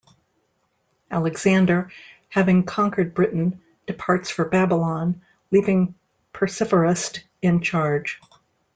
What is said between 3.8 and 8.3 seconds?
departs for Babylon, leaving Perceforest in charge.